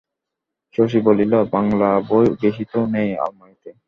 শশী 0.73 0.99
বলিল, 0.99 1.33
বাঙলা 1.53 1.89
বই 2.09 2.27
বেশি 2.41 2.63
তো 2.73 2.79
নেই 2.85 3.09
আলমারিতে। 3.17 3.71